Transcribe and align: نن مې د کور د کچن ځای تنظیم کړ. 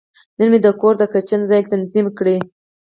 نن 0.37 0.47
مې 0.51 0.59
د 0.65 0.67
کور 0.81 0.93
د 0.99 1.03
کچن 1.13 1.41
ځای 1.49 1.61
تنظیم 1.71 2.07
کړ. 2.17 2.25